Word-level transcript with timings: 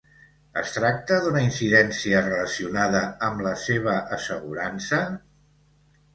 Es 0.59 0.69
tracta 0.77 1.17
d'una 1.25 1.43
incidència 1.47 2.21
relacionada 2.29 3.03
amb 3.29 3.45
la 3.49 3.53
seva 3.67 3.95
assegurança? 4.19 5.05